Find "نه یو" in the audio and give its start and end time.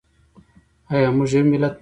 1.75-1.79